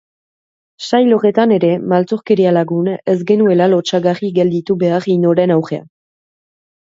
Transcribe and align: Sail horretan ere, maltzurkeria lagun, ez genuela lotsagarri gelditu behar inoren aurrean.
Sail 0.85 1.11
horretan 1.17 1.51
ere, 1.57 1.69
maltzurkeria 1.91 2.53
lagun, 2.55 2.89
ez 3.13 3.15
genuela 3.31 3.67
lotsagarri 3.75 4.33
gelditu 4.39 4.79
behar 4.85 5.09
inoren 5.17 5.53
aurrean. 5.57 5.85